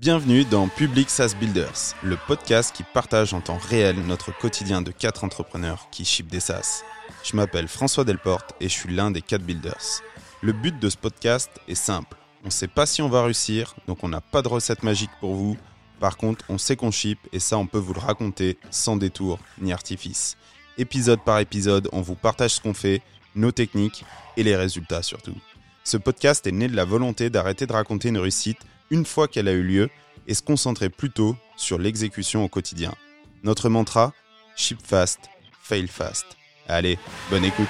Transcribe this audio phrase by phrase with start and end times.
[0.00, 4.92] Bienvenue dans Public SaaS Builders, le podcast qui partage en temps réel notre quotidien de
[4.92, 6.84] quatre entrepreneurs qui ship des SaaS.
[7.24, 10.00] Je m'appelle François Delporte et je suis l'un des quatre builders.
[10.40, 12.16] Le but de ce podcast est simple.
[12.44, 15.10] On ne sait pas si on va réussir, donc on n'a pas de recette magique
[15.18, 15.56] pour vous.
[15.98, 19.40] Par contre, on sait qu'on ship et ça, on peut vous le raconter sans détour
[19.60, 20.36] ni artifice.
[20.76, 23.02] Épisode par épisode, on vous partage ce qu'on fait,
[23.34, 24.04] nos techniques
[24.36, 25.34] et les résultats surtout.
[25.82, 28.60] Ce podcast est né de la volonté d'arrêter de raconter une réussite
[28.90, 29.90] une fois qu'elle a eu lieu
[30.26, 32.94] et se concentrer plutôt sur l'exécution au quotidien.
[33.42, 34.12] Notre mantra
[34.56, 35.20] Ship fast,
[35.62, 36.26] fail fast.
[36.66, 36.98] Allez,
[37.30, 37.68] bonne écoute.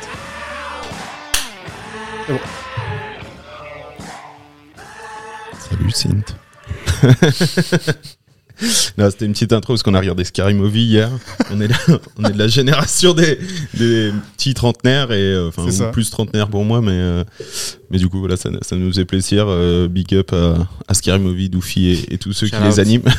[5.58, 6.36] Salut Sint.
[8.96, 11.10] Non, c'était une petite intro parce qu'on a regardé Scary Movie hier.
[11.52, 11.76] On est, là,
[12.18, 13.38] on est de la génération des,
[13.74, 17.24] des petits trentenaires et euh, enfin ou plus trentenaires pour moi, mais euh,
[17.90, 19.46] mais du coup voilà, ça, ça nous fait plaisir.
[19.48, 23.02] Euh, big up à, à Scary Movie, Doofy et, et tous ceux qui les animent.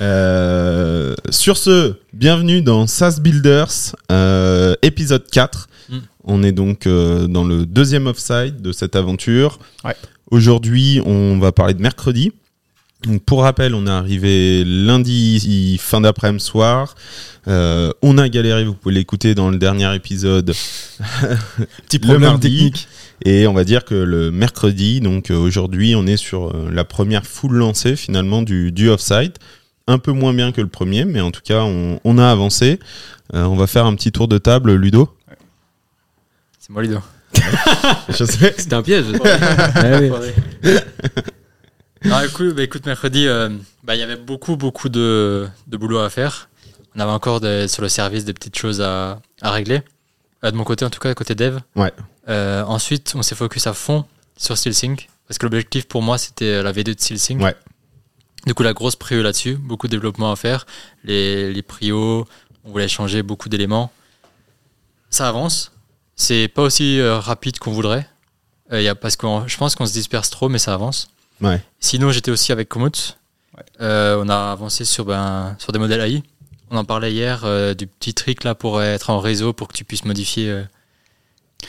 [0.00, 5.68] Euh, sur ce, bienvenue dans SaaS Builders, euh, épisode 4.
[5.88, 5.96] Mm.
[6.24, 9.58] On est donc euh, dans le deuxième offside de cette aventure.
[9.84, 9.96] Ouais.
[10.30, 12.32] Aujourd'hui, on va parler de mercredi.
[13.06, 16.94] Donc, pour rappel, on est arrivé lundi fin d'après-midi soir.
[17.46, 20.46] Euh, on a galéré, vous pouvez l'écouter dans le dernier épisode.
[21.86, 22.48] Petit Le problème mardi.
[22.50, 22.88] technique.
[23.24, 26.84] Et on va dire que le mercredi, donc euh, aujourd'hui, on est sur euh, la
[26.84, 29.38] première full lancée finalement du, du offsite.
[29.86, 32.78] Un peu moins bien que le premier, mais en tout cas, on, on a avancé.
[33.34, 35.08] Euh, on va faire un petit tour de table, Ludo.
[36.58, 36.98] C'est moi Ludo.
[38.08, 38.54] Je sais.
[38.58, 39.06] C'était un piège.
[42.04, 43.48] Non, écoute, bah, écoute, mercredi, euh,
[43.82, 46.48] bah, il y avait beaucoup, beaucoup de, de boulot à faire.
[46.94, 49.82] On avait encore des- sur le service des petites choses à, à régler.
[50.44, 51.58] Euh, de mon côté, en tout cas, côté dev.
[51.76, 51.92] Ouais.
[52.28, 54.04] Euh, ensuite, on s'est focus à fond
[54.36, 55.08] sur SteelSync.
[55.26, 57.40] Parce que l'objectif pour moi, c'était la V2 de SteelSync.
[57.42, 57.54] Ouais.
[58.46, 59.54] Du coup, la grosse prio là-dessus.
[59.56, 60.66] Beaucoup de développement à faire.
[61.04, 62.26] Les, les prios,
[62.64, 63.90] on voulait changer beaucoup d'éléments.
[65.10, 65.72] Ça avance.
[66.16, 68.08] C'est pas aussi euh, rapide qu'on voudrait.
[68.72, 71.08] Euh, il y a, parce que je pense qu'on se disperse trop, mais ça avance.
[71.40, 71.60] Ouais.
[71.80, 73.18] Sinon, j'étais aussi avec Komoot.
[73.80, 76.22] Euh, on a avancé sur, ben, sur des modèles AI.
[76.70, 79.72] On en parlait hier euh, du petit trick là pour être en réseau pour que
[79.72, 80.62] tu puisses modifier euh,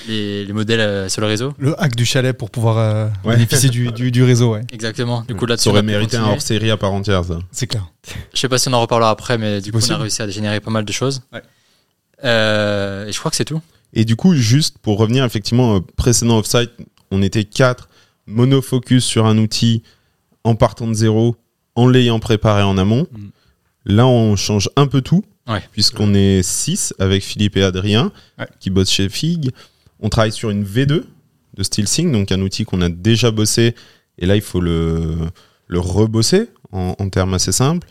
[0.08, 1.54] les, les modèles euh, sur le réseau.
[1.58, 3.36] Le hack du chalet pour pouvoir euh, Ouais.
[3.36, 4.62] bénéficier du, du, du réseau, ouais.
[4.72, 5.22] Exactement.
[5.28, 7.40] Du coup, là, Ça aurait mérité un hors série à part entière, ça.
[7.52, 7.88] C'est clair.
[8.34, 9.96] Je sais pas si on en reparlera après, mais du coup, on Possible.
[9.96, 11.22] a réussi à générer pas mal de choses.
[11.34, 11.42] Ouais.
[12.24, 13.62] Euh, et je crois que c'est tout.
[13.94, 16.72] Et du coup, juste pour revenir effectivement précédent offsite,
[17.12, 17.89] on était quatre
[18.30, 19.84] monofocus sur un outil
[20.44, 21.36] en partant de zéro,
[21.76, 23.08] en l'ayant préparé en amont.
[23.12, 23.28] Mm.
[23.86, 25.62] Là, on change un peu tout, Ouais.
[25.72, 28.48] puisqu'on est six avec Philippe et Adrien, Ouais.
[28.60, 29.52] qui bossent chez Fig.
[30.00, 31.06] On travaille sur une V2
[31.58, 33.76] de SteelSync, donc un outil qu'on a déjà bossé,
[34.18, 35.18] et là, il faut le,
[35.68, 37.88] le rebosser en, en termes assez simples.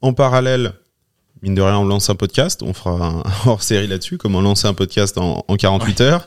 [0.00, 0.72] En parallèle,
[1.42, 2.62] mine de rien, on lance un podcast.
[2.62, 6.26] On fera un hors-série là-dessus, comment lancer un podcast en, en 48 heures.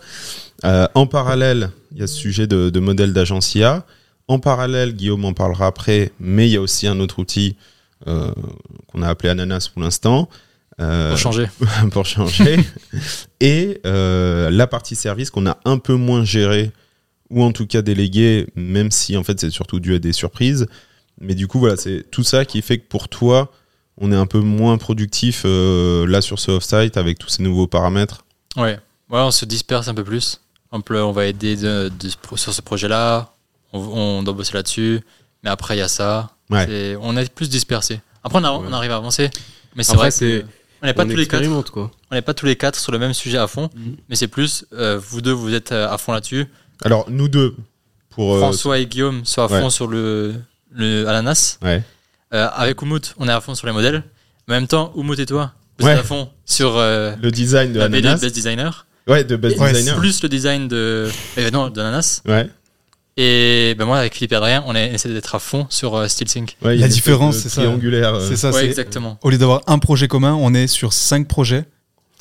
[0.64, 3.85] Euh, en parallèle, il y a ce sujet de, de modèle d'agence IA.
[4.28, 7.56] En parallèle, Guillaume en parlera après, mais il y a aussi un autre outil
[8.06, 8.31] euh,
[8.88, 10.29] qu'on a appelé Ananas pour l'instant.
[10.81, 11.47] Euh, Pour changer.
[11.91, 12.59] pour changer.
[13.39, 16.72] Et euh, la partie service qu'on a un peu moins gérée,
[17.29, 20.67] ou en tout cas déléguée, même si en fait c'est surtout dû à des surprises.
[21.22, 23.53] Mais du coup, voilà, c'est tout ça qui fait que pour toi,
[23.97, 27.67] on est un peu moins productif euh, là sur ce off-site avec tous ces nouveaux
[27.67, 28.25] paramètres.
[28.57, 28.79] Ouais.
[29.09, 30.41] Ouais, on se disperse un peu plus.
[30.72, 31.92] On, peut- on va aider de-
[32.36, 33.31] sur ce projet-là.
[33.74, 35.02] On, on doit bosser là-dessus.
[35.44, 36.31] Mais après, il y a ça.
[36.50, 36.98] Ouais.
[37.02, 38.02] On est plus dispersé.
[38.24, 39.30] Après, on, a- on arrive à avancer.
[39.76, 40.44] Mais c'est vrai que
[40.81, 41.72] on n'est pas on tous les quatre.
[41.72, 41.92] quoi.
[42.12, 43.70] On pas tous les quatre sur le même sujet à fond.
[43.76, 43.96] Mhm.
[44.09, 46.46] Mais c'est plus, euh, vous deux, vous êtes euh, à fond là-dessus.
[46.84, 47.56] Alors, nous deux,
[48.09, 48.36] pour.
[48.36, 49.62] euh, François et Guillaume sont à ouais.
[49.62, 50.36] fond sur le,
[50.72, 51.58] le ananas.
[51.62, 51.82] ouais.
[52.34, 54.03] Euh, avec Umut, on est à fond sur les modèles.
[54.50, 55.94] En même temps, Umut et toi, vous Ouais.
[55.94, 58.20] êtes à fond sur euh, Le design de la BD de.
[58.22, 58.84] Best Designer.
[59.07, 59.97] Ouais, de Best Ouais, Designer.
[59.97, 62.22] Plus le design de, euh, non, d'ananas.
[62.28, 62.49] Ouais.
[63.17, 66.57] Et ben moi, avec Philippe et Adrien, on essaie d'être à fond sur euh, SteelSync.
[66.63, 67.61] Ouais, il y La a une différence, de c'est ça.
[67.61, 68.16] Triangulaire.
[68.16, 68.66] euh, C'est ça, ouais, c'est.
[68.66, 69.17] exactement.
[69.22, 71.66] Au lieu d'avoir un projet commun, on est sur cinq projets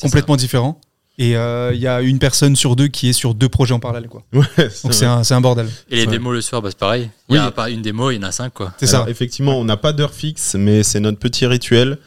[0.00, 0.80] complètement différents.
[1.16, 3.78] Et euh, il y a une personne sur deux qui est sur deux projets en
[3.80, 4.08] parallèle.
[4.08, 4.24] Quoi.
[4.32, 4.44] Ouais,
[4.82, 5.68] Donc c'est un, c'est un bordel.
[5.90, 7.08] Et les démos le soir, bah, c'est pareil.
[7.28, 7.52] Il n'y a Oui.
[7.52, 8.72] pas une démo, il y en a cinq, quoi.
[8.78, 9.04] C'est ça.
[9.08, 11.98] Effectivement, on n'a pas d'heure fixe, mais c'est notre petit rituel.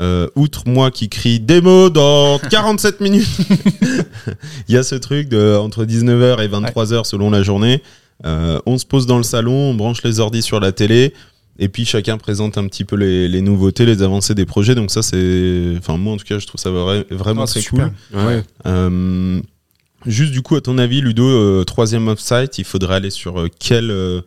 [0.00, 3.26] Euh, outre moi qui crie démo dans 47 minutes,
[4.68, 7.82] il y a ce truc de entre 19h et 23h selon la journée.
[8.24, 11.14] Euh, on se pose dans le salon, on branche les ordis sur la télé,
[11.58, 14.74] et puis chacun présente un petit peu les, les nouveautés, les avancées des projets.
[14.76, 17.90] Donc ça, c'est, enfin moi en tout cas, je trouve ça vra- vraiment très super.
[18.12, 18.20] cool.
[18.20, 18.42] Ouais.
[18.66, 19.40] Euh,
[20.06, 23.48] juste du coup, à ton avis, Ludo, euh, troisième offsite, il faudrait aller sur euh,
[23.58, 24.20] quel euh,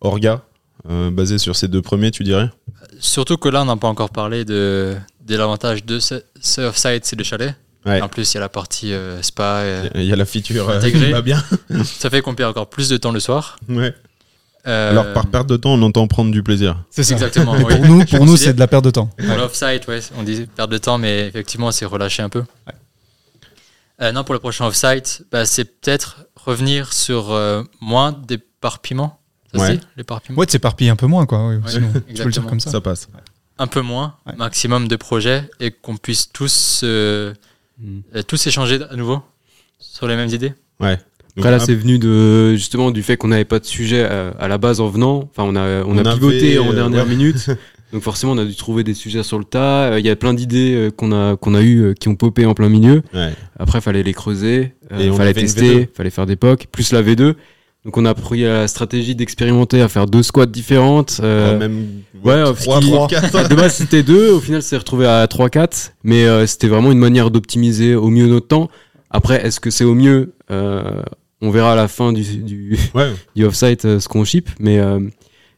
[0.00, 0.42] orga?
[0.88, 2.48] Euh, basé sur ces deux premiers, tu dirais?
[2.98, 4.96] Surtout que là, on n'a pas encore parlé de,
[5.26, 7.54] de l'avantage de ce, ce off-site, c'est le chalet.
[7.86, 8.00] Ouais.
[8.02, 9.62] En plus, il y a la partie euh, spa.
[9.64, 11.06] et Il y a la feature euh, Intégré.
[11.06, 11.42] qui va bien.
[11.84, 13.58] ça fait qu'on perd encore plus de temps le soir.
[13.68, 13.94] Ouais.
[14.66, 16.84] Euh, Alors, par perte de temps, on entend prendre du plaisir.
[16.90, 17.14] C'est ça.
[17.14, 17.54] Exactement.
[17.54, 17.76] Mais oui.
[17.76, 19.08] pour nous, pour nous, c'est de la perte de temps.
[19.16, 22.44] Pour l'off-site, ouais, on dit perdre de temps, mais effectivement, c'est relâché un peu.
[24.02, 29.19] Euh, non, pour le prochain off-site, bah, c'est peut-être revenir sur euh, moins d'éparpillement.
[29.54, 29.80] Ça Ouais.
[29.96, 31.48] l'éparpillement Ouais, de s'éparpiller un peu moins, quoi.
[31.48, 32.70] oui, sinon, tu peux le dire comme ça.
[32.70, 33.08] Ça passe.
[33.58, 34.34] Un peu moins, Ouais.
[34.36, 37.34] maximum de projets, et qu'on puisse tous, euh,
[37.82, 37.98] Mm.
[38.16, 39.20] euh, tous échanger à nouveau
[39.78, 40.52] sur les mêmes idées.
[40.80, 40.96] Ouais.
[41.36, 44.30] Donc, Après là, c'est venu de justement du fait qu'on n'avait pas de sujet à,
[44.38, 45.28] à la base en venant.
[45.30, 47.10] Enfin, on a on, On a avait, pivoté en euh, dernière ouais.
[47.10, 47.50] minute.
[47.92, 49.92] Donc forcément, on a dû trouver des sujets sur le tas.
[49.92, 52.14] Euh, Il y a plein d'idées euh, qu'on a qu'on a eu euh, qui ont
[52.16, 53.02] popé en plein milieu.
[53.14, 53.32] Ouais.
[53.58, 55.88] Après, fallait les creuser, euh, on fallait tester, V2.
[55.94, 57.34] fallait faire des POC, plus la V2.
[57.84, 61.18] Donc on a pris la stratégie d'expérimenter à faire deux squads différentes.
[61.22, 61.86] euh, Ah, même
[62.22, 63.48] ouais, ouais, euh, 3, ce qui- 3, 4.
[63.48, 66.98] de base c'était deux, au final c'est retrouvé à 3-4, mais euh, c'était vraiment une
[66.98, 68.68] manière d'optimiser au mieux notre temps.
[69.10, 71.02] Après, est-ce que c'est au mieux Euh,
[71.42, 73.10] On verra à la fin du, du, Ouais.
[73.34, 75.00] du off-site euh, ce qu'on ship, mais, euh,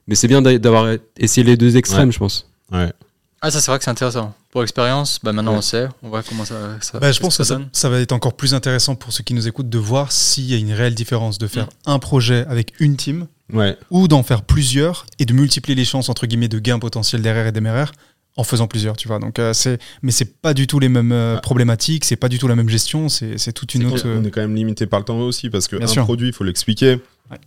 [0.07, 2.49] mais c'est bien d'a- d'avoir essayé les deux extrêmes, je pense.
[2.71, 2.93] Ouais.
[3.41, 4.33] Ah, ça, c'est vrai que c'est intéressant.
[4.53, 5.59] Pour l'expérience, bah, maintenant Ouais.
[5.59, 7.69] on sait, on voit comment ça, ça Bah, je pense que ça ça, donne.
[7.73, 10.53] ça va être encore plus intéressant pour ceux qui nous écoutent de voir s'il y
[10.55, 13.77] a une réelle différence de faire un projet avec une team Ouais.
[13.91, 17.47] ou d'en faire plusieurs et de multiplier les chances entre guillemets de gains potentiels d'erreur
[17.47, 17.93] et d'MRR
[18.37, 19.19] en faisant plusieurs, tu vois.
[19.19, 22.39] Donc euh, c'est, mais c'est pas du tout les mêmes euh, problématiques, c'est pas du
[22.39, 24.07] tout la même gestion, c'est, c'est toute une autre.
[24.07, 26.05] On est quand même limité par le temps aussi parce que Bien un sûr.
[26.05, 27.01] produit, il faut l'expliquer.
[27.31, 27.39] Ouais.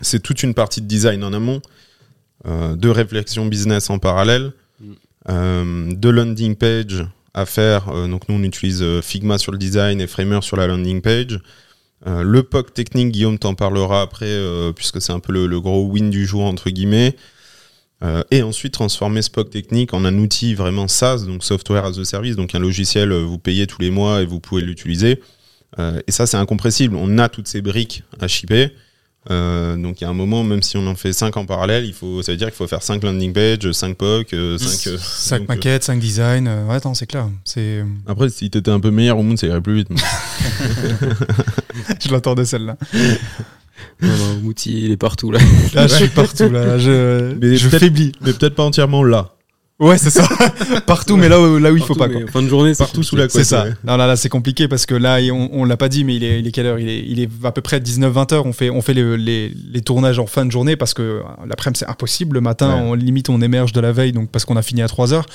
[0.00, 1.60] C'est toute une partie de design en amont,
[2.46, 4.52] euh, de réflexion business en parallèle, Mm.
[4.52, 4.52] euh,
[5.28, 7.04] de landing page
[7.34, 7.88] à faire.
[7.88, 11.02] Euh, donc nous, on utilise euh, Figma sur le design et Framer sur la landing
[11.02, 11.40] page.
[12.06, 15.84] Euh, le POC technique, Guillaume t'en parlera après, euh, puisque c'est un peu le, gros
[15.86, 17.16] win du jour, entre guillemets.
[18.02, 21.98] Euh, et ensuite transformer ce POC technique en un outil vraiment SaaS, donc Software as
[21.98, 25.22] a Service, donc un logiciel, euh, vous payez tous les mois et vous pouvez l'utiliser.
[25.78, 26.96] Euh, et ça, c'est incompressible.
[26.96, 28.72] On a toutes ces briques à shipper.
[29.30, 31.86] Euh, donc il y a un moment, même si on en fait 5 en parallèle,
[31.86, 34.98] il faut, ça veut dire qu'il faut faire 5 landing pages, 5 POC, 5...
[34.98, 37.28] 5 maquettes, 5 designs, euh, ouais, attends, c'est clair.
[37.44, 37.84] C'est...
[38.06, 39.88] Après, si t'étais un peu meilleur au monde, ça irait plus vite.
[42.04, 42.76] je l'attendais celle-là.
[44.02, 45.38] Non, non, Mouti, il est partout là.
[45.72, 48.12] Là, je suis partout, là, je, Mais je faiblis.
[48.20, 49.33] Mais peut-être pas entièrement là.
[49.80, 50.22] Ouais, c'est ça.
[50.86, 52.08] partout, mais là où, là où il faut pas.
[52.08, 52.20] Quoi.
[52.32, 53.46] Fin de journée, c'est Partout sous la C'est couette.
[53.46, 53.64] ça.
[53.64, 53.72] ouais.
[53.82, 56.22] Non, là, là, c'est compliqué parce que là, on, on l'a pas dit, mais il
[56.22, 56.78] est, il est quelle heure?
[56.78, 58.46] Il est, il est à peu près 19-20 heures.
[58.46, 61.20] On fait, on fait les, les, les tournages en fin de journée parce que euh,
[61.46, 62.34] l'après-midi, c'est impossible.
[62.36, 62.80] Le matin, Ouais.
[62.84, 65.26] on limite, on émerge de la veille, donc parce qu'on a fini à 3 heures.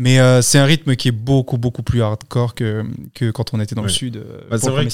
[0.00, 2.84] Mais euh, c'est un rythme qui est beaucoup, beaucoup plus hardcore que,
[3.14, 4.16] que quand on était dans le sud.
[4.18, 4.84] euh, Bah, c'est vrai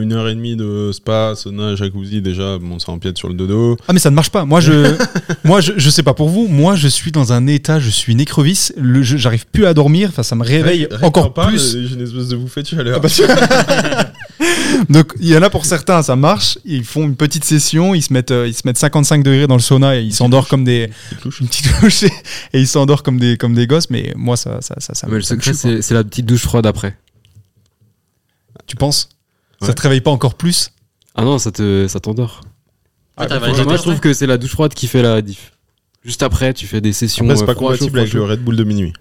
[0.00, 3.76] qu'une heure et demie de spa, sauna, jacuzzi, déjà, bon, ça empiète sur le dodo.
[3.88, 4.46] Ah mais ça ne marche pas.
[4.46, 4.94] Moi je,
[5.44, 6.48] moi je, je sais pas pour vous.
[6.48, 8.72] Moi je suis dans un état, je suis une écrevisse.
[9.02, 10.08] J'arrive plus à dormir.
[10.08, 11.72] Enfin ça me réveille encore plus.
[11.86, 12.96] J'ai une espèce de bouffée de chaleur.
[12.96, 13.22] Ah bah, tu-
[14.90, 16.58] Donc il y en a pour certains ça marche.
[16.64, 19.54] Ils font une petite session, ils se mettent, euh, ils se mettent 55 degrés dans
[19.56, 21.40] le sauna et ils s'endorment comme des Petite louche.
[21.40, 22.10] une petite douche et
[22.60, 23.90] ils s'endorment comme des comme des gosses.
[23.90, 26.66] Mais moi ça ça ça, ça, Mais le ça secret, c'est la petite douche froide
[26.66, 26.96] après.
[28.66, 29.08] Tu penses?
[29.60, 29.74] Ça Ouais.
[29.74, 30.70] te réveille pas encore plus?
[31.14, 32.40] Ah non, ça te ça t'endort.
[33.16, 35.52] Ah, les Moi, je trouve que c'est la douche froide qui fait la diff.
[36.04, 37.26] Juste après, tu fais des sessions.
[37.34, 38.92] C'est euh, pas compatible avec le Red Bull de minuit.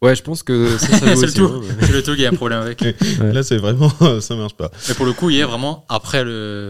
[0.00, 1.44] Ouais, je pense que ça, ça C'est le aussi, tout.
[1.46, 1.74] hein, ouais.
[1.86, 2.80] C'est le tout qui a un problème avec.
[2.80, 2.94] Ouais.
[3.32, 3.90] Là, c'est vraiment,
[4.20, 4.70] ça marche pas.
[4.88, 6.68] Mais pour le coup, hier, vraiment, après le,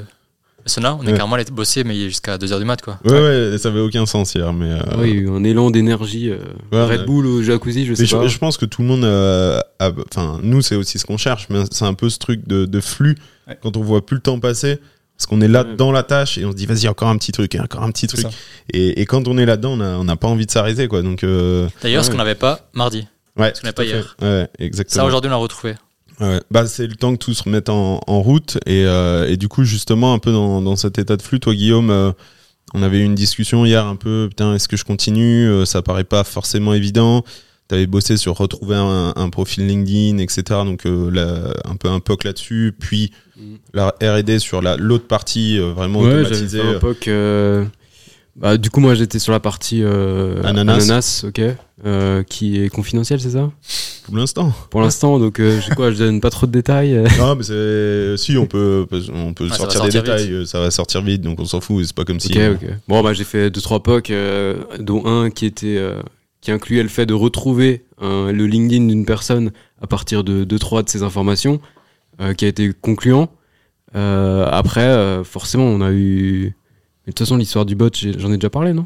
[0.64, 1.16] le sauna, on est Ouais.
[1.16, 2.98] carrément allé bosser, mais jusqu'à 2h du mat, quoi.
[3.04, 3.12] Ouais,
[3.52, 4.70] ouais, ça avait aucun sens hier, mais.
[4.72, 6.30] euh, Ah oui, il y a eu un élan d'énergie.
[6.30, 6.38] euh,
[6.72, 7.06] Ouais, Red ouais.
[7.06, 8.26] Bull au jacuzzi, je sais je, pas.
[8.26, 11.48] je pense que tout le monde euh, a- Enfin, nous, c'est aussi ce qu'on cherche,
[11.50, 13.16] mais c'est un peu ce truc de, de flux
[13.46, 13.58] Ouais.
[13.62, 14.78] quand on voit plus le temps passer.
[15.16, 15.74] Parce qu'on est là Ouais.
[15.76, 17.90] dans la tâche et on se dit, vas-y, encore un petit truc, et encore un
[17.90, 18.24] petit truc.
[18.72, 21.02] Et, et quand on est là-dedans, on n'a pas envie de s'arrêter, quoi.
[21.02, 23.06] Donc, euh, D'ailleurs, ce qu'on n'avait pas mardi.
[23.38, 23.52] Ouais.
[23.54, 24.16] Ce qu'on n'a tout pas hier.
[24.20, 25.04] Ouais, Ça, exactement.
[25.06, 25.74] aujourd'hui, on l'a retrouvé.
[26.20, 26.40] Ouais.
[26.50, 28.58] Bah, c'est le temps que tout se remette en, en route.
[28.66, 31.54] Et, euh, et du coup, justement, un peu dans, dans cet état de flux, toi,
[31.54, 32.10] Guillaume, euh,
[32.74, 35.80] on avait eu une discussion hier un peu, putain, est-ce que je continue Euh, Ça
[35.82, 37.24] paraît pas forcément évident.
[37.68, 40.42] Tu avais bossé sur retrouver un, un profil LinkedIn, etc.
[40.64, 42.74] Donc, euh, là, un peu un POC là-dessus.
[42.78, 43.54] Puis, Mm.
[43.72, 46.60] la RD sur la- l'autre partie, euh, vraiment Ouais, automatisée.
[46.60, 47.08] fait un POC.
[48.38, 51.24] Bah, du coup, moi, j'étais sur la partie euh, Ananas.
[51.26, 51.40] ok,
[51.84, 53.50] euh, qui est confidentielle, c'est ça?
[54.04, 54.52] Pour l'instant.
[54.70, 57.04] Pour l'instant, donc euh, j'ai quoi Je donne pas trop de détails.
[57.18, 58.16] non, mais c'est.
[58.16, 60.46] Si, on peut, on peut ça va sortir des sortir détails.
[60.46, 61.84] Ça va sortir vite, donc on s'en fout.
[61.84, 62.32] C'est pas comme si.
[62.32, 62.70] Ok, ok.
[62.86, 66.00] Bon, bah, j'ai fait deux trois POC, euh, dont un qui était euh,
[66.40, 69.50] qui incluait le fait de retrouver le LinkedIn d'une personne
[69.82, 71.60] à partir de deux trois de ses informations,
[72.20, 73.30] euh, qui a été concluant.
[73.94, 76.54] Euh, après, euh, forcément, on a eu.
[77.08, 77.88] Mais de toute façon, l'histoire du bot,
[78.18, 78.84] j'en ai déjà parlé, non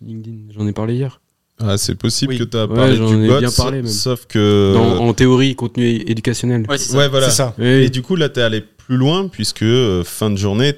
[0.00, 0.52] LinkedIn.
[0.56, 1.20] J'en ai parlé hier.
[1.58, 2.38] Ah, c'est possible Oui.
[2.38, 3.88] que tu as Ouais, parlé j'en du ai bot, bien parlé, même.
[3.90, 4.72] sauf que...
[4.72, 6.64] Dans- en théorie, contenu éducationnel.
[6.68, 6.96] Ouais, ça.
[6.96, 7.28] ouais, voilà.
[7.28, 7.56] C'est ça.
[7.58, 10.74] Et du coup, là, tu es allé plus loin, puisque euh, fin de journée,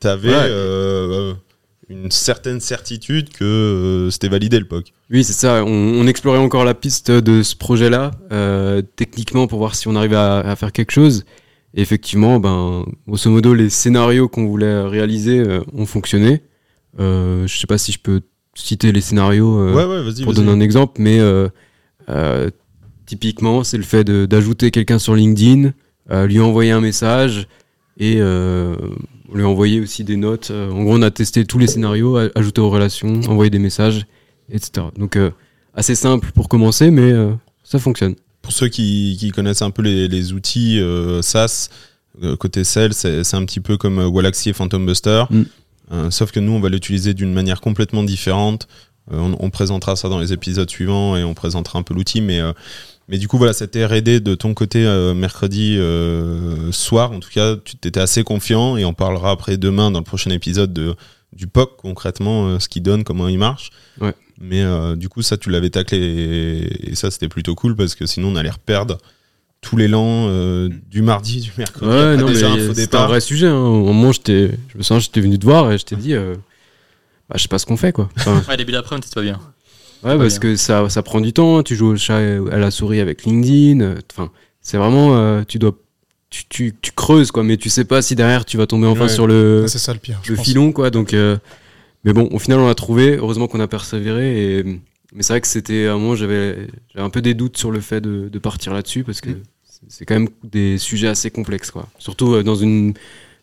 [0.00, 1.34] tu avais Ouais.
[1.90, 4.94] une certaine certitude que euh, c'était validé le POC.
[5.10, 5.62] Oui, c'est ça.
[5.66, 9.96] On, on explorait encore la piste de ce projet-là, euh, techniquement, pour voir si on
[9.96, 11.26] arrivait à, à faire quelque chose.
[11.74, 16.42] Et effectivement, ben, grosso modo, les scénarios qu'on voulait réaliser euh, ont fonctionné.
[17.00, 18.20] Euh, je sais pas si je peux
[18.54, 21.48] citer les scénarios euh, ouais, ouais, vas-y, pour donner un exemple, mais euh,
[23.06, 25.72] typiquement, c'est le fait d'ajouter quelqu'un sur LinkedIn,
[26.26, 27.48] lui envoyer un message
[27.98, 30.50] et lui envoyer aussi des notes.
[30.50, 34.06] En gros, on a testé tous les scénarios, ajouter aux relations, envoyer des messages,
[34.50, 34.88] etc.
[34.98, 35.18] Donc,
[35.74, 37.12] assez simple pour commencer, mais
[37.64, 38.14] ça fonctionne.
[38.42, 41.68] Pour ceux qui, qui connaissent un peu les, les outils euh, SaaS,
[42.22, 45.24] euh, côté sales, c'est un petit peu comme euh, et Phantom Buster.
[45.30, 45.42] Mm.
[45.92, 48.68] Euh, sauf que nous, on va l'utiliser d'une manière complètement différente.
[49.12, 52.20] Euh, on, on présentera ça dans les épisodes suivants et on présentera un peu l'outil.
[52.20, 52.40] Mais,
[53.08, 54.84] mais du coup, voilà, cette R&D de ton côté
[55.14, 55.78] mercredi
[56.70, 60.04] soir, en tout cas, tu t'étais assez confiant et on parlera après demain dans le
[60.04, 60.94] prochain épisode de,
[61.32, 63.70] du POC concrètement, ce qu'il donne, comment il marche.
[64.00, 64.14] Ouais.
[64.42, 67.94] Mais euh, du coup, ça, tu l'avais taclé et, et ça, c'était plutôt cool parce
[67.94, 68.98] que sinon, on allait reperdre
[69.60, 71.86] tout l'élan euh, du mardi, du mercredi.
[71.88, 73.46] Ouais, après non, mais c'était un vrai sujet.
[73.46, 73.54] Hein.
[73.56, 76.34] Au moment, j'étais, je me souviens, j'étais venu te voir et je t'ai dit, euh,
[77.28, 78.08] bah, je sais pas ce qu'on fait, quoi.
[78.18, 79.38] Enfin, Ouais, début d'après, c'était pas bien.
[80.02, 81.62] Ouais, parce que ça, ça prend du temps.
[81.62, 83.80] Tu joues au chat et à la souris avec LinkedIn.
[83.82, 85.76] euh, Enfin, c'est vraiment, euh, tu dois,
[86.28, 89.02] tu, tu, tu creuses quoi, mais tu sais pas si derrière tu vas tomber enfin
[89.02, 89.08] Ouais.
[89.08, 90.20] sur le, C'est ça le pire.
[90.28, 90.90] le filon quoi.
[90.90, 91.36] Donc, euh,
[92.04, 93.16] mais bon, au final on l'a trouvé.
[93.16, 94.58] Heureusement qu'on a persévéré.
[94.58, 97.56] Et, mais c'est vrai que c'était à un moment j'avais, j'avais un peu des doutes
[97.58, 99.42] sur le fait de, de partir là-dessus parce que Mm.
[99.88, 101.88] c'est- quand même des sujets assez complexes quoi.
[101.98, 102.94] Surtout euh, dans une,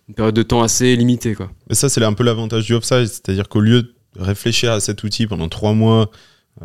[0.08, 1.52] une période de temps assez limitée quoi.
[1.70, 5.04] Mais ça, c'est un peu l'avantage du offside, c'est-à-dire qu'au lieu de réfléchir à cet
[5.04, 6.10] outil pendant trois mois,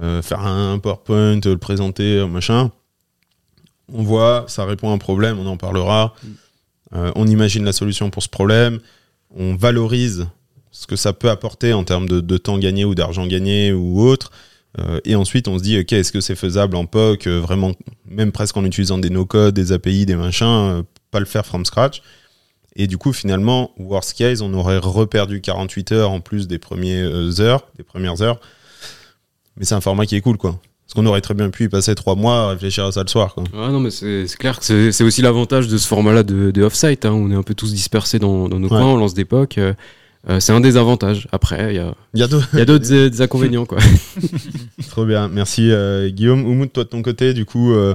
[0.03, 2.73] euh, faire un PowerPoint, le présenter, euh, machin,
[3.93, 6.15] on voit, ça répond à un problème, on en parlera,
[6.95, 8.79] euh, on imagine la solution pour ce problème,
[9.37, 10.27] on valorise
[10.77, 14.01] ce que ça peut apporter en termes de, de temps gagné ou d'argent gagné ou
[14.03, 14.33] autre.
[14.81, 17.73] euh, et ensuite, on se dit, ok, est-ce que c'est faisable en POC, euh, vraiment,
[18.09, 21.65] même presque en utilisant des no-code, des API, des machins, euh, pas le faire from
[21.65, 22.03] scratch.
[22.75, 27.41] Et du coup, finalement, worst case, on aurait reperdu 48 heures en plus des premières
[27.41, 28.41] heures, des premières heures.
[29.57, 30.59] Mais c'est un format qui est cool, quoi.
[30.85, 33.09] Parce qu'on aurait très bien pu y passer trois mois à réfléchir à ça le
[33.09, 33.45] soir, quoi.
[33.55, 36.63] Ouais, non, mais c'est clair que c'est c'est aussi l'avantage de ce format-là de, de
[36.63, 37.07] off-site.
[37.07, 37.13] hein.
[37.13, 38.81] On est un peu tous dispersés dans, dans nos Ouais.
[38.81, 39.59] coins, on lance des POC.
[40.29, 41.29] Euh, c'est un des avantages.
[41.33, 42.49] Après, il y a, Il y a d'autres.
[42.53, 43.67] il y a d'autres euh, des inconvénients.
[43.67, 43.79] Quoi.
[44.89, 45.29] Trop bien.
[45.29, 46.45] Merci, euh, Guillaume.
[46.47, 47.95] Oumoud, toi de ton côté, du coup, euh,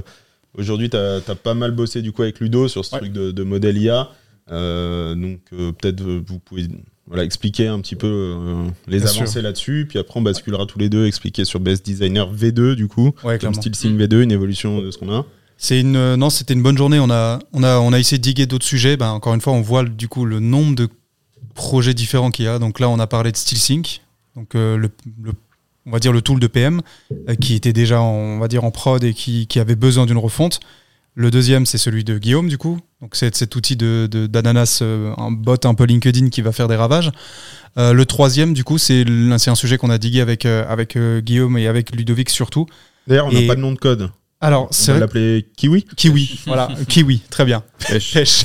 [0.56, 3.00] aujourd'hui, tu as, pas mal bossé du coup avec Ludo sur ce Ouais.
[3.00, 4.10] truc de, de modèle IA.
[4.52, 6.66] Euh, donc, euh, peut-être vous pouvez
[7.06, 9.86] voilà, expliquer un petit peu euh, les Bien avancées là-dessus.
[9.88, 13.12] Puis après, on basculera tous les deux, expliquer sur Best Designer V2, du coup.
[13.24, 15.24] Ouais, Comme style Sim V2, une évolution de ce qu'on a.
[15.56, 16.98] C'est une euh, non, c'était une bonne journée.
[17.00, 18.96] On a on a on a essayé de diguer d'autres sujets.
[18.96, 20.88] Ben, encore une fois, on voit du coup le nombre de
[21.54, 22.58] projets différents qu'il y a.
[22.58, 24.00] Donc là, on a parlé de SteelSync,
[24.36, 24.90] donc euh, le,
[25.22, 25.32] le-
[25.86, 26.82] on va dire le tool de PM
[27.28, 30.06] euh, qui était déjà en, on va dire en prod et qui, qui avait besoin
[30.06, 30.60] d'une refonte.
[31.14, 32.78] Le deuxième, c'est celui de Guillaume du coup.
[33.00, 36.52] Donc c'est cet outil de de- d'ananas, euh, un bot un peu LinkedIn qui va
[36.52, 37.10] faire des ravages.
[37.76, 41.94] Le troisième, du coup, c'est un sujet qu'on a digué avec avec Guillaume et avec
[41.94, 42.66] Ludovic surtout.
[43.06, 44.10] D'ailleurs, on n'a pas de nom de code.
[44.42, 45.84] Alors On c'est va vrai l'appeler Kiwi?
[45.96, 47.62] Kiwi, voilà, Kiwi, très bien.
[47.86, 48.12] Pêche.
[48.14, 48.44] Pêche.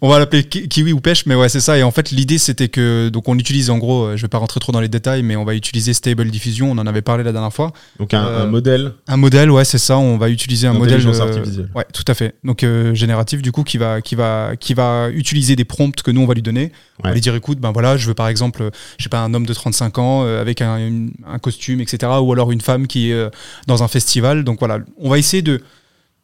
[0.00, 1.78] on va l'appeler ki- Kiwi ou pêche, mais ouais, c'est ça.
[1.78, 4.38] Et en fait, l'idée, c'était que, donc, on utilise en gros, euh, je vais pas
[4.38, 6.70] rentrer trop dans les détails, mais on va utiliser Stable Diffusion.
[6.70, 7.72] On en avait parlé la dernière fois.
[7.98, 9.98] Donc, un, Euh, un modèle Un modèle, ouais, c'est ça.
[9.98, 11.06] On va utiliser un modèle.
[11.06, 11.68] euh, artificielle.
[11.74, 12.34] Ouais, tout à fait.
[12.44, 16.10] Donc, euh, génératif, du coup, qui va, qui va, qui va utiliser des prompts que
[16.10, 16.72] nous, on va lui donner.
[17.02, 17.14] On va Ouais.
[17.14, 19.46] lui dire, écoute, ben voilà, je veux par exemple, euh, je sais pas, un homme
[19.46, 22.12] de 35 ans euh, avec un, une- un costume, etc.
[22.22, 23.28] Ou alors une femme qui est euh,
[23.66, 24.44] dans un festival.
[24.44, 25.60] Donc voilà, on va essayer de,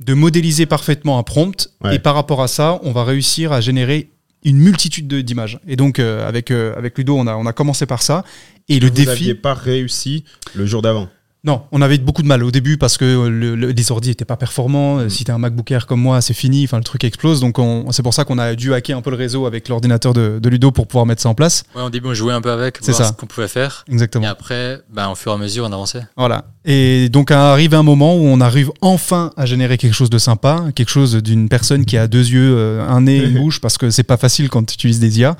[0.00, 1.68] de modéliser parfaitement un prompt.
[1.82, 1.96] Ouais.
[1.96, 4.10] Et par rapport à ça, on va réussir à générer
[4.44, 5.58] une multitude de- d'images.
[5.66, 8.24] Et donc, euh, avec, avec Ludo, on a, on a commencé par ça.
[8.68, 9.06] Et le Vous défi.
[9.08, 11.08] n'aviez pas réussi le jour d'avant.
[11.44, 14.24] Non, on avait beaucoup de mal au début parce que le, le- les ordi n'étaient
[14.24, 14.96] pas performants.
[14.96, 15.00] Mm.
[15.00, 16.64] Euh, Si t'es un MacBook Air comme moi, c'est fini.
[16.64, 17.40] Enfin, le truc explose.
[17.40, 20.12] Donc, on- c'est pour ça qu'on a dû hacker un peu le réseau avec l'ordinateur
[20.14, 21.62] de, de Ludo pour pouvoir mettre ça en place.
[21.76, 23.12] Ouais, au début, on jouait un peu avec, C'est voir ça.
[23.12, 23.84] ce qu'on pouvait faire.
[23.88, 24.24] Exactement.
[24.24, 26.02] Et après, ben, au fur et à mesure, on avançait.
[26.16, 26.46] Voilà.
[26.64, 30.64] Et donc arrive un moment où on arrive enfin à générer quelque chose de sympa,
[30.74, 33.90] quelque chose d'une personne qui a deux yeux, euh, un nez, une bouche, parce que
[33.90, 35.36] c'est pas facile quand tu utilises des IA.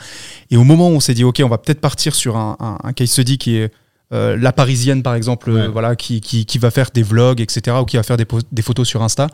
[0.50, 2.78] Et au moment où on s'est dit, ok, on va peut-être partir sur un, un-
[2.82, 3.72] un case study qui est
[4.12, 7.76] euh, la parisienne par exemple, euh, voilà, qui, qui, qui va faire des vlogs, etc.,
[7.80, 9.28] ou qui va faire des, des photos sur Insta,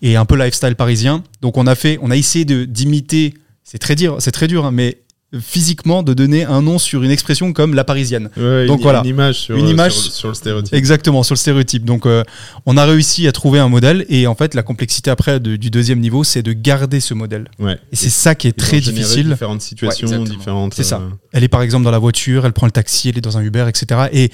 [0.00, 1.22] et un peu lifestyle parisien.
[1.40, 3.34] Donc on a fait, on a essayé de d'imiter.
[3.64, 5.01] C'est très dur, c'est très dur, hein, mais
[5.40, 8.28] physiquement de donner un nom sur une expression comme la parisienne.
[8.36, 9.00] Ouais, Donc une, voilà.
[9.00, 10.74] une image sur, Une image sur, sur le stéréotype.
[10.74, 11.84] Exactement, sur le stéréotype.
[11.84, 12.22] Donc, euh,
[12.66, 15.70] on a réussi à trouver un modèle et en fait, la complexité après de- du
[15.70, 17.48] deuxième niveau, c'est de garder ce modèle.
[17.58, 17.78] Ouais.
[17.92, 19.28] Et c'est ça qui est très difficile.
[19.30, 20.74] Différentes situations, différentes.
[20.74, 20.96] C'est ça.
[20.98, 23.38] euh, Elle est par exemple dans la voiture, elle prend le taxi, elle est dans
[23.38, 24.02] un Uber, etc.
[24.12, 24.30] Et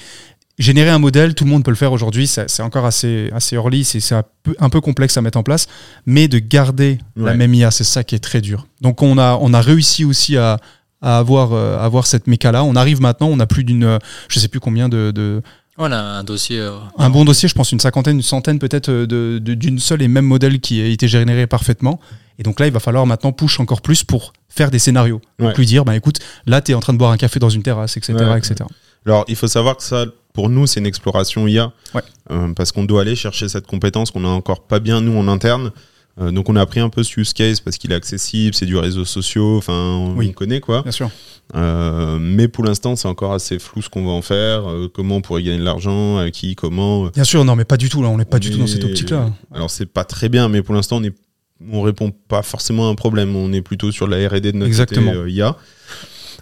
[0.57, 2.27] générer un modèle, tout le monde peut le faire aujourd'hui.
[2.27, 5.67] C'est encore assez, assez early, c'est un peu, un peu complexe à mettre en place.
[6.05, 8.67] Mais de garder la même IA, c'est ça qui est très dur.
[8.81, 10.59] Donc on a, on a réussi aussi à,
[11.01, 12.63] à avoir, euh, avoir cette méca-là.
[12.63, 15.41] On arrive maintenant, on a plus d'une, je sais plus combien de, de-
[15.77, 16.59] On a un dossier.
[16.59, 19.79] euh, un bon dossier, je pense une cinquantaine, une centaine peut-être euh, de- de- d'une
[19.79, 21.99] seule et même modèle qui a été généré parfaitement.
[22.37, 25.21] Et donc là, il va falloir maintenant push encore plus pour faire des scénarios.
[25.39, 25.55] Donc Ouais.
[25.57, 27.63] lui dire, bah écoute, là, tu es en train de boire un café dans une
[27.63, 28.13] terrasse, etc.
[28.13, 28.37] Ouais.
[28.37, 28.55] etc.
[29.05, 31.71] Alors, il faut savoir que ça, pour nous, c'est une exploration IA.
[31.93, 32.01] Ouais.
[32.31, 35.27] Euh, parce qu'on doit aller chercher cette compétence qu'on a encore pas bien, nous, en
[35.27, 35.71] interne.
[36.19, 38.65] Euh, donc, on a pris un peu ce use case parce qu'il est accessible, c'est
[38.65, 40.27] du réseau social, enfin, on, Oui.
[40.29, 40.81] on connaît quoi.
[40.81, 41.09] Bien sûr.
[41.55, 45.15] Euh, mais pour l'instant, c'est encore assez flou ce qu'on va en faire, euh, comment
[45.17, 47.07] on pourrait gagner de l'argent, à qui, comment.
[47.07, 48.67] Bien sûr, non, mais pas du tout, là, on n'est pas On du tout dans
[48.67, 49.29] cette optique-là.
[49.53, 51.13] Alors, c'est pas très bien, mais pour l'instant, on est
[51.71, 53.35] on répond pas forcément à un problème.
[53.35, 55.11] On est plutôt sur la R&D de notre Exactement.
[55.11, 55.57] côté IA.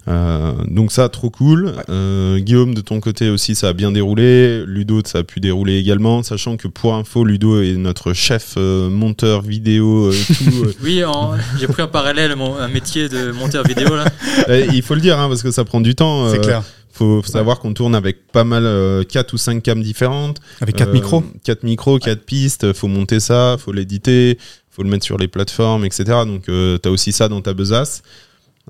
[0.08, 1.74] Euh, donc ça, trop cool.
[1.90, 4.64] Euh, Guillaume, de ton côté aussi, ça a bien déroulé.
[4.66, 8.90] Ludo, ça a pu dérouler également, sachant que pour info, Ludo est notre chef euh,
[8.90, 10.08] monteur vidéo.
[10.08, 10.74] euh, tout, euh.
[10.84, 14.06] Oui, en- j'ai pris en parallèle mon, un métier de monteur vidéo là.
[14.50, 16.30] Euh, il faut le dire, hein, parce que ça prend du temps.
[16.32, 16.64] C'est Euh, clair.
[16.94, 20.40] Faut savoir qu'on tourne avec pas mal, euh, 4 ou 5 cams différentes.
[20.62, 21.24] Avec quatre Euh, micros.
[21.44, 24.38] quatre micros, quatre pistes, faut monter ça, faut l'éditer,
[24.72, 26.06] faut le mettre sur les plateformes, etc.
[26.26, 28.02] Donc euh, t'as aussi ça dans ta besace.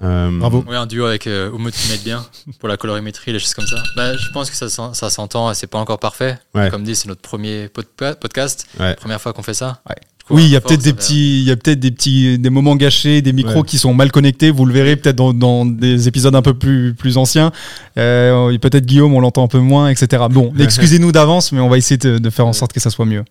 [0.04, 0.64] Euh, Bravo.
[0.68, 2.26] Oui, un duo avec euh, Umut qui m'aide bien
[2.60, 3.78] pour la colorimétrie, les choses comme ça.
[3.96, 6.38] Bah, je pense que ça, ça s'entend et c'est pas encore parfait.
[6.54, 6.70] Ouais.
[6.70, 8.68] Comme dit, c'est notre premier podca- podcast.
[8.80, 8.96] Ouais.
[8.96, 9.82] Première fois qu'on fait ça.
[9.90, 9.96] Ouais.
[10.20, 12.38] Du coup, Oui, il y a peut-être des petits, il y a peut-être des petits,
[12.38, 13.64] des moments gâchés, des micros Ouais.
[13.66, 14.52] qui sont mal connectés.
[14.52, 17.52] Vous le verrez peut-être dans, dans des épisodes un peu plus, plus anciens.
[17.98, 20.26] Euh, et peut-être Guillaume, on l'entend un peu moins, etc.
[20.30, 23.06] Bon, excusez-nous d'avance, mais on va essayer de, de faire en sorte que ça soit
[23.06, 23.24] mieux.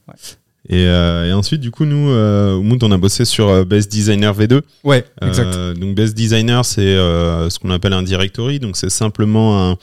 [0.69, 3.65] Et, euh, et ensuite, du coup, nous, euh, au Mood, on a bossé sur euh,
[3.65, 4.63] Best Designer V2.
[4.85, 5.55] Ouais, exact.
[5.55, 8.59] Euh, donc Best Designer, c'est euh, ce qu'on appelle un directory.
[8.61, 9.77] Donc c'est simplement un,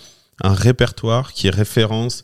[0.44, 2.24] un répertoire qui référence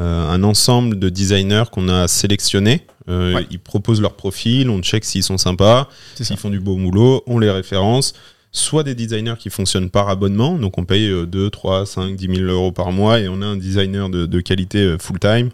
[0.00, 2.82] euh, un ensemble de designers qu'on a sélectionnés.
[3.08, 3.46] Euh, Ouais.
[3.52, 5.88] Ils proposent leur profil, on check s'ils sont sympas,
[6.24, 8.14] s'ils font du beau boulot, on les référence.
[8.50, 12.36] Soit des designers qui fonctionnent par abonnement, donc on paye euh, 2, 3, 5, 10
[12.38, 15.50] 000 euros par mois et on a un designer de, de qualité euh, full-time.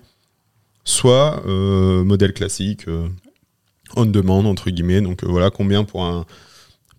[0.85, 3.07] Soit euh, modèle classique, euh,
[3.97, 6.27] on demande entre guillemets, donc euh, voilà combien pour un,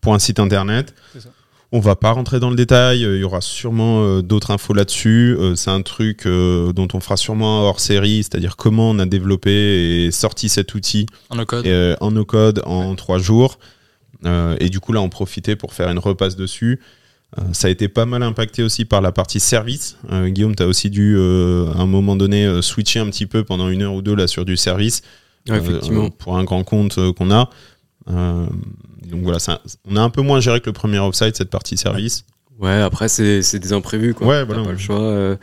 [0.02, 0.93] pour un site internet.
[1.19, 1.30] Ça.
[1.76, 5.36] On va pas rentrer dans le détail, il y aura sûrement euh, d'autres infos là-dessus.
[5.39, 9.08] Euh, c'est un truc euh, dont on fera sûrement hors série, c'est-à-dire comment on a
[9.08, 11.65] développé et sorti cet outil En no code.
[11.65, 13.58] euh, en no code en trois jours.
[14.26, 16.80] Euh, et du coup, là, on profitait pour faire une repasse dessus.
[17.39, 19.98] Euh, ça a été pas mal impacté aussi par la partie service.
[20.12, 23.26] Euh, Guillaume, tu as aussi dû, euh, à un moment donné, euh, switcher un petit
[23.26, 25.02] peu pendant une heure ou deux là, sur du service.
[25.50, 26.10] Ouais, effectivement.
[26.10, 27.50] pour un grand compte qu'on a.
[28.08, 31.76] Donc voilà, ça- on a un peu moins géré que le premier offsite, cette partie
[31.76, 32.24] service.
[32.60, 34.28] Ouais, après, c'est des imprévus, quoi.
[34.28, 35.38] Ouais, voilà, pas le choix.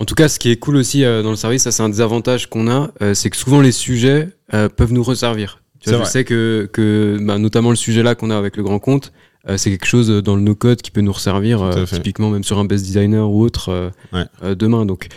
[0.00, 2.00] En tout cas, ce qui est cool aussi dans le service, ça c'est un des
[2.00, 5.60] avantages qu'on a, c'est que souvent les sujets peuvent nous resservir.
[5.78, 6.10] Tu vois, je vrai.
[6.10, 9.12] sais que, que bah, notamment le sujet là qu'on a avec le grand compte,
[9.48, 12.58] euh, c'est quelque chose dans le no-code qui peut nous resservir, euh, typiquement même sur
[12.58, 14.24] un best designer ou autre euh, Ouais.
[14.42, 14.86] euh, demain.
[14.86, 15.08] Donc,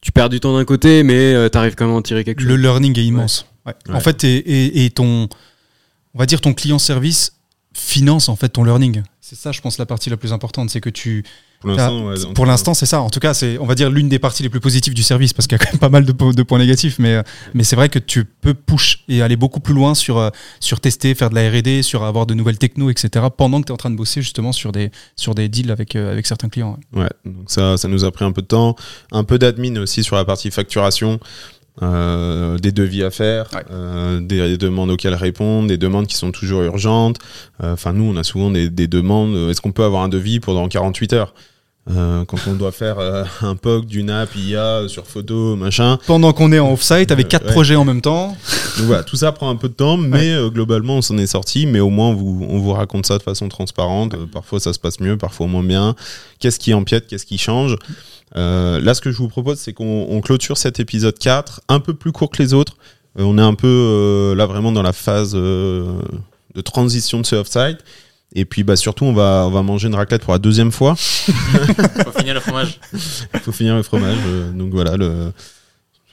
[0.00, 2.40] tu perds du temps d'un côté, mais euh, t'arrives quand même à en tirer quelque
[2.40, 2.48] chose.
[2.48, 3.46] Le learning est immense.
[3.66, 3.72] Ouais.
[3.88, 3.94] Ouais.
[3.94, 5.28] En fait, et, et- et ton,
[6.14, 7.32] on va dire ton client service
[7.72, 9.02] finance en fait ton learning.
[9.26, 11.24] C'est ça, je pense, la partie la plus importante, c'est que tu,
[11.60, 13.00] Pour l'instant, ouais, pour l'instant, c'est ça.
[13.00, 15.32] En tout cas, c'est, on va dire, l'une des parties les plus positives du service,
[15.32, 17.22] parce qu'il y a quand même pas mal de, po- de points négatifs, mais, euh,
[17.54, 20.28] mais c'est vrai que tu peux push et aller beaucoup plus loin sur, euh,
[20.60, 23.70] sur tester, faire de la R&D, sur avoir de nouvelles techno, etc., pendant que tu
[23.70, 26.50] es en train de bosser justement sur des, sur des deals avec, euh, avec certains
[26.50, 26.76] clients.
[26.92, 27.04] ouais.
[27.04, 28.76] Ouais, donc ça, ça nous a pris un peu de temps.
[29.10, 31.18] Un peu d'admin aussi sur la partie facturation.
[31.82, 33.64] Euh, des devis à faire, Ouais.
[33.70, 37.18] euh, des demandes auxquelles répondre, des demandes qui sont toujours urgentes.
[37.62, 39.34] Euh, Enfin, nous, on a souvent des, des demandes.
[39.34, 41.34] euh, Est-ce qu'on peut avoir un devis pendant 48 heures?
[41.90, 45.98] Euh, Quand on doit faire euh, un POC d'une app IA sur photo, machin.
[46.06, 47.52] Pendant qu'on est en off-site avec Euh, quatre ouais.
[47.52, 48.28] projets en même temps.
[48.78, 51.26] Donc voilà, tout ça prend un peu de temps, mais euh, globalement, on s'en est
[51.26, 51.66] sorti.
[51.66, 54.14] Mais au moins, on vous, on vous raconte ça de façon transparente.
[54.14, 55.94] Euh, parfois, ça se passe mieux, parfois moins bien.
[56.38, 57.76] Qu'est-ce qui empiète, qu'est-ce qui change?
[58.34, 61.92] Là, ce que je vous propose, c'est qu'on on clôture cet épisode 4, un peu
[61.94, 62.76] plus court que les autres.
[63.16, 67.78] On est un peu là vraiment dans la phase de transition de ce off-site.
[68.34, 70.96] Et puis, bah, surtout, on va, on va manger une raclette pour la deuxième fois.
[70.96, 72.80] Faut finir le fromage.
[72.92, 74.16] Il faut finir le fromage.
[74.26, 75.32] euh, donc voilà, le...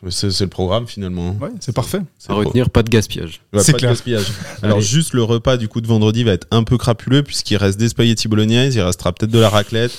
[0.09, 1.37] C'est le programme finalement.
[1.39, 2.01] Ouais, c'est parfait.
[2.27, 3.41] À retenir, pas de gaspillage.
[3.53, 4.25] Ouais, C'est pas de gaspillage.
[4.63, 4.85] Alors Allez.
[4.85, 7.89] juste le repas du coup de vendredi va être un peu crapuleux puisqu'il reste des
[7.89, 9.91] spaghettis bolognaise, il restera peut-être de la raclette,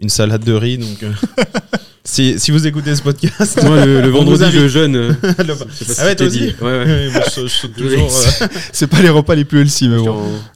[0.00, 0.78] une salade de riz.
[0.78, 1.12] Donc euh,
[2.10, 4.96] si, si vous écoutez ce podcast, Moi, le, vendredi, je jeûne.
[4.96, 5.12] euh,
[5.46, 6.54] le- si Ah ouais, toi aussi dit.
[6.60, 6.84] Ouais, ouais.
[6.84, 7.98] Ouais, moi, je, je saute Je toujours.
[8.04, 8.42] laisse.
[8.42, 10.10] euh, C'est pas les repas les plus healthy, mais bon.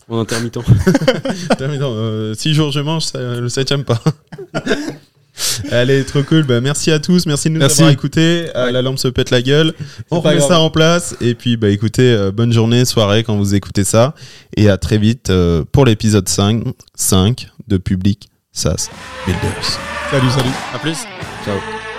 [0.08, 0.56] en, en intermittent.
[1.60, 4.00] Non, euh, six jours je mange, ça, le septième pas.
[5.70, 6.42] Allez, trop cool.
[6.44, 7.26] Bah, merci à tous.
[7.26, 7.80] Merci de nous Merci.
[7.80, 8.46] avoir écoutés.
[8.54, 9.72] Euh, La lampe se pète la gueule.
[10.10, 10.48] On remet grave.
[10.48, 11.16] ça en place.
[11.20, 14.14] Et puis, bah, écoutez, euh, bonne journée, soirée quand vous écoutez ça.
[14.56, 18.90] Et à très vite euh, pour l'épisode 5, 5 de Public SaaS
[19.26, 19.78] Builders.
[20.10, 20.54] Salut, salut.
[20.74, 20.98] À plus.
[21.44, 21.91] Ciao.